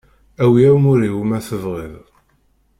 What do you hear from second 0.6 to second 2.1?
amur-iw ma tebɣiḍ.